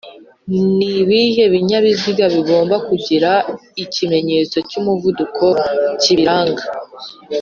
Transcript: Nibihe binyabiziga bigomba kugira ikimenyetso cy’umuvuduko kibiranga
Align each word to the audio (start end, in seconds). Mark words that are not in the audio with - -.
Nibihe 0.77 1.43
binyabiziga 1.53 2.25
bigomba 2.35 2.75
kugira 2.87 3.31
ikimenyetso 3.83 4.57
cy’umuvuduko 4.69 5.45
kibiranga 6.01 6.63